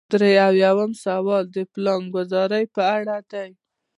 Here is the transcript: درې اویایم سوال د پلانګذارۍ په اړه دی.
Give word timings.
درې 0.13 0.31
اویایم 0.47 0.91
سوال 1.05 1.43
د 1.55 1.57
پلانګذارۍ 1.73 2.65
په 2.75 2.83
اړه 2.97 3.17
دی. 3.31 3.49